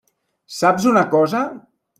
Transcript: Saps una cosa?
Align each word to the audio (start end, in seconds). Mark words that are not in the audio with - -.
Saps 0.61 0.89
una 0.93 1.05
cosa? 1.15 1.45